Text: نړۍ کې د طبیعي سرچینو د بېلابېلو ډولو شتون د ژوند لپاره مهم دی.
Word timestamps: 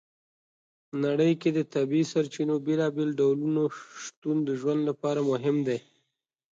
نړۍ 1.03 1.33
کې 1.41 1.49
د 1.53 1.59
طبیعي 1.73 2.05
سرچینو 2.11 2.55
د 2.59 2.63
بېلابېلو 2.65 3.17
ډولو 3.19 3.63
شتون 4.03 4.37
د 4.43 4.49
ژوند 4.59 4.81
لپاره 4.89 5.21
مهم 5.31 5.57
دی. 5.67 5.79